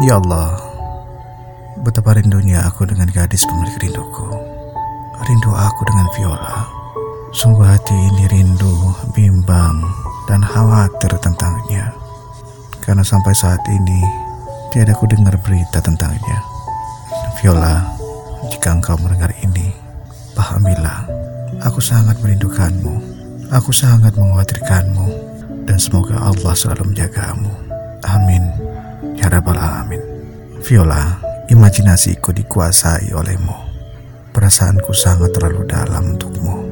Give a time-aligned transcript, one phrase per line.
[0.00, 0.56] Ya Allah,
[1.84, 4.32] betapa rindunya aku dengan gadis pemilik rinduku.
[5.28, 6.64] Rindu aku dengan Viola.
[7.36, 9.84] Sungguh hati ini rindu, bimbang,
[10.24, 11.92] dan khawatir tentangnya.
[12.80, 14.00] Karena sampai saat ini,
[14.72, 16.40] tiada ku dengar berita tentangnya.
[17.36, 17.84] Viola,
[18.48, 19.68] jika engkau mendengar ini,
[20.32, 21.04] pahamilah,
[21.60, 22.96] aku sangat merindukanmu.
[23.52, 25.28] Aku sangat mengkhawatirkanmu.
[25.68, 27.52] Dan semoga Allah selalu menjagamu.
[28.00, 28.59] Amin.
[29.30, 30.02] Rabbal Alamin.
[30.58, 33.54] Viola, imajinasiku dikuasai olehmu.
[34.34, 36.66] Perasaanku sangat terlalu dalam untukmu.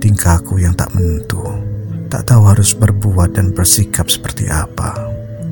[0.00, 1.44] Tingkahku yang tak menentu.
[2.08, 4.96] Tak tahu harus berbuat dan bersikap seperti apa.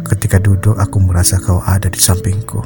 [0.08, 2.64] Ketika duduk aku merasa kau ada di sampingku.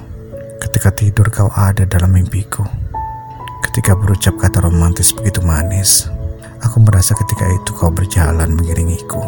[0.62, 2.62] Ketika tidur kau ada dalam mimpiku.
[3.66, 6.06] Ketika berucap kata romantis begitu manis.
[6.62, 9.26] Aku merasa ketika itu kau berjalan mengiringiku.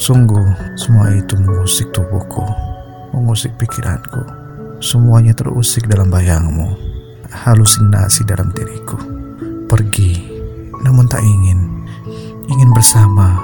[0.00, 2.42] Sungguh, semua itu mengusik tubuhku,
[3.12, 4.24] mengusik pikiranku.
[4.82, 6.74] Semuanya terusik dalam bayangmu,
[7.30, 8.98] halusinasi dalam diriku.
[9.70, 10.18] Pergi,
[10.82, 11.86] namun tak ingin.
[12.50, 13.38] Ingin bersama,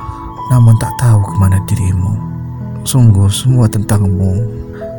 [0.51, 2.19] namun tak tahu ke mana dirimu.
[2.83, 4.43] Sungguh, semua tentangmu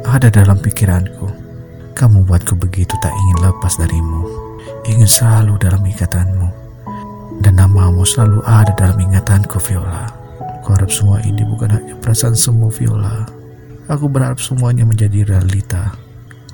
[0.07, 1.27] ada dalam pikiranku.
[1.97, 4.23] Kamu buatku begitu tak ingin lepas darimu.
[4.87, 6.47] Ingin selalu dalam ikatanmu.
[7.43, 10.07] Dan namamu selalu ada dalam ingatanku, Viola.
[10.59, 13.38] Aku harap semua ini bukan hanya perasaan semu Viola.
[13.89, 15.97] Aku berharap semuanya menjadi realita.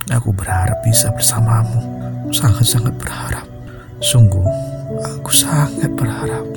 [0.07, 1.83] Aku berharap bisa bersamamu.
[2.31, 3.43] Sangat-sangat berharap.
[3.99, 4.47] Sungguh,
[5.03, 6.47] aku sangat berharap.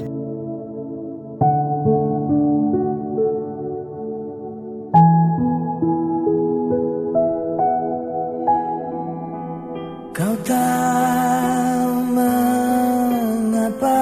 [10.14, 13.98] Kau tahu mengapa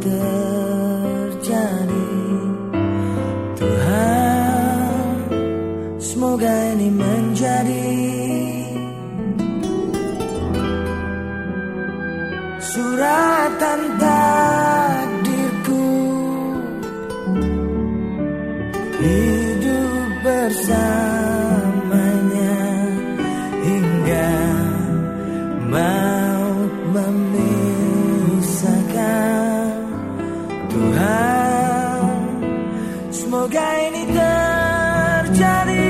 [0.00, 1.60] terjadi.
[3.60, 5.14] Tuhan
[6.00, 7.88] semoga ini menjadi
[12.60, 14.09] suratan takdirku
[33.30, 35.89] semoga ini terjadi